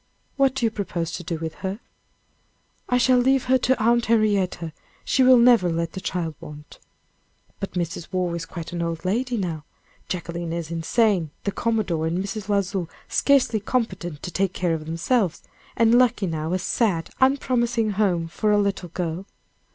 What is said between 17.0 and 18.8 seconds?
unpromising home for a